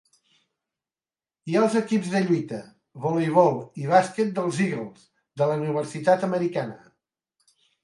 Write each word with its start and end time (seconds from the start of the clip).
Hi 1.51 1.57
ha 1.57 1.61
els 1.65 1.75
equips 1.81 2.09
de 2.13 2.21
lluita, 2.23 2.61
voleibol 3.05 3.61
i 3.83 3.87
bàsquet 3.93 4.33
dels 4.41 4.63
Eagles 4.67 5.07
de 5.43 5.51
la 5.53 5.61
Universitat 5.63 6.29
Americana. 6.33 6.83